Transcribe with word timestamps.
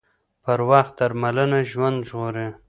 پر 0.43 0.59
وخت 0.71 0.93
درملنه 0.99 1.59
ژوند 1.71 1.97
ژغوري 2.09 2.47